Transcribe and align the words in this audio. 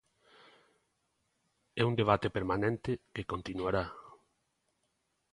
É 1.81 1.83
un 1.89 1.93
debate 2.01 2.27
permanente, 2.37 2.91
que 3.13 3.29
continuará. 3.31 3.85